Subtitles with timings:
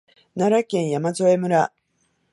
[0.33, 1.71] 奈良県山添村